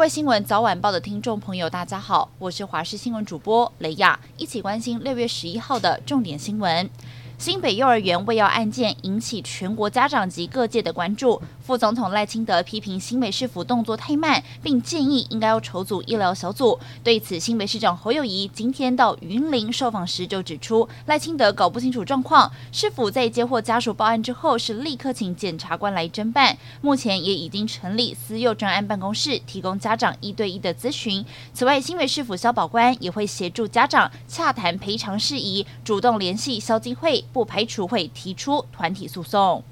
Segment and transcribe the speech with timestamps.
[0.00, 6.88] 各位新闻早晚报的听众朋友，大家好，我是华视新闻主播雷亚，一起关心六月十一号的重点新闻。
[7.40, 11.40] 新北幼儿园喂药案件引起全国家长及各界的关注。
[11.64, 16.78] 副总统赖清德批评新北市府动作太慢，并建议应该要筹组医疗小组。
[17.02, 22.52] 对此，新北市长侯友谊今天到云林受访时就指出，赖清德搞不清楚状况。
[22.72, 26.58] 市府在接获家属报案之后，是立刻请检察官来侦办。
[26.82, 31.24] 目前也已经成立私幼专案办公室，提供家长一对一的咨询。
[31.54, 37.24] 此外，新北市府消保官也会协助家长洽谈赔偿事宜，主动联系消基会。
[37.32, 39.62] 不排除会提出团体诉讼。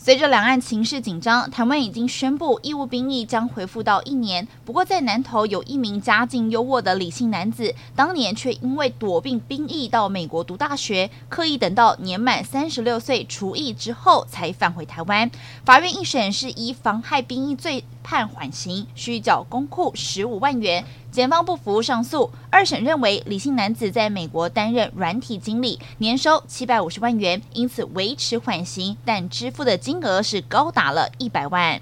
[0.00, 4.46] 随着两岸情势紧张，台湾已经宣布义务兵役将恢复到一年。
[4.64, 15.28] 不过，在南投有一名家境优渥的李姓男子，当年却因为躲避兵役到美国读大学，刻意等到年满三十六岁除役之后才返回台湾。
[15.64, 20.82] 法院一审是以妨害兵役罪判缓刑，需缴公库十五万元。
[21.12, 31.78] 检方不服上诉，二审认为李姓男子在美国担任软体经理，年收七百五十万元，因此维持缓刑，但支付的金额是高达了一百万。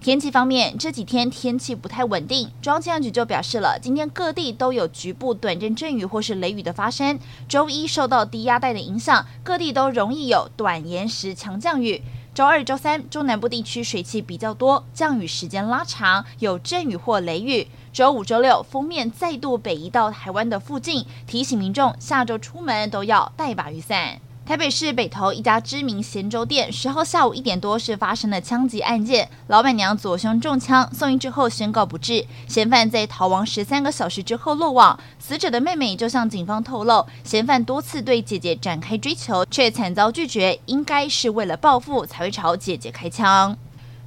[0.00, 7.16] 天气方面，这几天天气不太稳定，中央气象局就表示了，今天各地都有局部短阵阵雨或是雷雨的发生。
[7.48, 12.02] 周一受到低压带的影响，各地都容易有短延时强降雨。
[12.38, 17.66] 周二、周三，中南部地区水汽比较多，降雨时间拉长，有阵雨或雷雨。
[17.92, 24.20] 周五、周六，封面再度北移到台湾的附近，提醒民众下周出门都要带把雨伞。
[24.48, 32.24] 台北市北投一家知名咸粥店，十号下午一点多是发生了枪击案件，老板娘左胸中枪，送医之后宣告不治。
[32.46, 34.98] 嫌犯在逃亡十三个小时之后落网。
[35.18, 43.54] 死者的妹妹就向警方透露，嫌犯多次对姐姐展开追求，却惨遭拒绝，应该是为了报复才会朝姐姐开枪。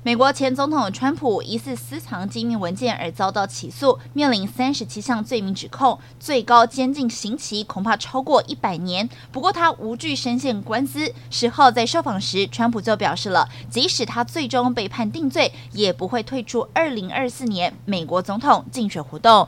[0.04, 9.08] 美国前总统川普疑似私藏机密文件而遭到起诉，面临三十七项罪名指控，最高监禁刑期恐怕超过一百年。
[9.32, 11.14] 不过他无惧深陷官司。
[11.30, 19.48] 十号在受访时，川普就表示了，即使他最终被判定罪，也不会退出二零二四年美国总统竞选活动。